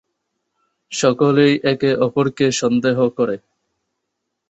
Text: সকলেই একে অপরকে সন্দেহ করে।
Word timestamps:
সকলেই 0.91 1.53
একে 1.63 1.91
অপরকে 2.05 2.45
সন্দেহ 2.51 2.97
করে। 3.17 3.35